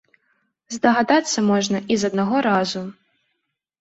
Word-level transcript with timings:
Здагадацца 0.75 1.39
можна 1.49 1.77
і 1.97 2.01
з 2.05 2.13
аднаго 2.13 2.37
разу. 2.49 2.81